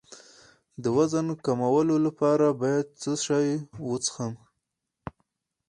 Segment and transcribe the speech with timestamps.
[0.83, 3.47] د وزن کمولو لپاره باید څه شی
[3.89, 4.33] وڅښم؟